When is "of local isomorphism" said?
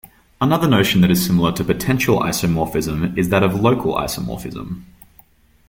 3.43-4.81